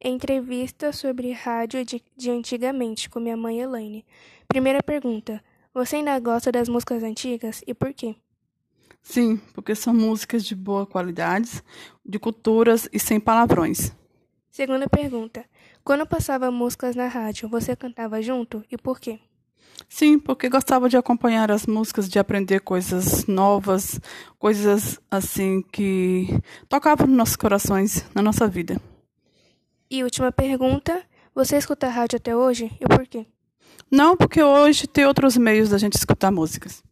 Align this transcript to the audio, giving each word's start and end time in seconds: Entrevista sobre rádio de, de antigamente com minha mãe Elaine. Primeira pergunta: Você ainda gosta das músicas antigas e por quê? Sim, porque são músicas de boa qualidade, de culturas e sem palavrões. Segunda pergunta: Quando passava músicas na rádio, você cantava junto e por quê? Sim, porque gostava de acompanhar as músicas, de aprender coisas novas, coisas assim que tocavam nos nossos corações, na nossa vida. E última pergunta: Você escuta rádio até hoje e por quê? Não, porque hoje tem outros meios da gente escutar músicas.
Entrevista 0.00 0.92
sobre 0.92 1.32
rádio 1.32 1.84
de, 1.84 2.02
de 2.16 2.30
antigamente 2.30 3.08
com 3.08 3.18
minha 3.18 3.36
mãe 3.36 3.60
Elaine. 3.60 4.04
Primeira 4.46 4.82
pergunta: 4.82 5.42
Você 5.72 5.96
ainda 5.96 6.18
gosta 6.20 6.52
das 6.52 6.68
músicas 6.68 7.02
antigas 7.02 7.62
e 7.66 7.72
por 7.72 7.94
quê? 7.94 8.14
Sim, 9.02 9.36
porque 9.54 9.74
são 9.74 9.94
músicas 9.94 10.44
de 10.44 10.54
boa 10.54 10.84
qualidade, 10.84 11.62
de 12.04 12.18
culturas 12.18 12.88
e 12.92 12.98
sem 12.98 13.18
palavrões. 13.18 13.92
Segunda 14.50 14.86
pergunta: 14.86 15.44
Quando 15.82 16.06
passava 16.06 16.50
músicas 16.50 16.94
na 16.94 17.06
rádio, 17.06 17.48
você 17.48 17.74
cantava 17.74 18.20
junto 18.20 18.64
e 18.70 18.76
por 18.76 19.00
quê? 19.00 19.18
Sim, 19.88 20.18
porque 20.18 20.48
gostava 20.48 20.88
de 20.88 20.96
acompanhar 20.96 21.50
as 21.50 21.66
músicas, 21.66 22.08
de 22.08 22.18
aprender 22.18 22.60
coisas 22.60 23.26
novas, 23.26 24.00
coisas 24.38 25.00
assim 25.10 25.62
que 25.62 26.26
tocavam 26.68 27.06
nos 27.06 27.16
nossos 27.16 27.36
corações, 27.36 28.04
na 28.14 28.20
nossa 28.20 28.46
vida. 28.46 28.80
E 29.90 30.02
última 30.02 30.32
pergunta: 30.32 31.02
Você 31.34 31.56
escuta 31.56 31.88
rádio 31.88 32.16
até 32.16 32.34
hoje 32.34 32.70
e 32.80 32.86
por 32.86 33.06
quê? 33.06 33.26
Não, 33.90 34.16
porque 34.16 34.42
hoje 34.42 34.86
tem 34.86 35.04
outros 35.04 35.36
meios 35.36 35.68
da 35.68 35.78
gente 35.78 35.94
escutar 35.94 36.30
músicas. 36.32 36.82